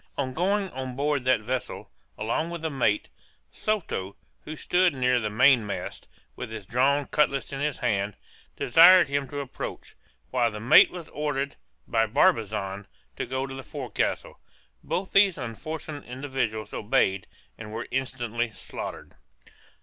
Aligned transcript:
On 0.17 0.31
going 0.33 0.71
on 0.71 0.95
board 0.95 1.25
that 1.25 1.41
vessel, 1.41 1.91
along 2.17 2.49
with 2.49 2.61
the 2.63 2.71
mate, 2.71 3.07
Soto, 3.51 4.15
who 4.45 4.55
stood 4.55 4.95
near 4.95 5.19
the 5.19 5.29
mainmast, 5.29 6.07
with 6.35 6.49
his 6.49 6.65
drawn 6.65 7.05
cutlass 7.05 7.53
in 7.53 7.59
his 7.59 7.77
hand, 7.77 8.15
desired 8.55 9.09
him 9.09 9.27
to 9.27 9.41
approach, 9.41 9.93
while 10.31 10.49
the 10.49 10.59
mate 10.59 10.89
was 10.89 11.07
ordered, 11.09 11.55
by 11.87 12.07
Barbazan, 12.07 12.87
to 13.15 13.27
go 13.27 13.45
to 13.45 13.53
the 13.53 13.61
forecastle. 13.61 14.39
Both 14.83 15.11
these 15.11 15.37
unfortunate 15.37 16.05
individuals 16.05 16.73
obeyed, 16.73 17.27
and 17.55 17.71
were 17.71 17.87
instantly 17.91 18.49
slaughtered. 18.49 19.13